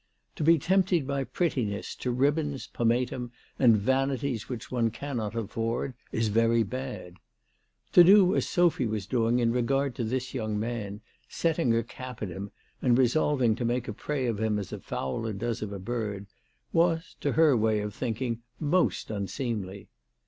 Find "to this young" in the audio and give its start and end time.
9.97-10.59